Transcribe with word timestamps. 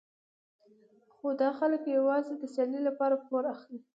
خو 1.15 1.27
دا 1.41 1.49
خلک 1.59 1.81
یوازې 1.97 2.33
د 2.37 2.43
سیالۍ 2.53 2.81
لپاره 2.87 3.15
پور 3.27 3.43
اخلي. 3.53 3.79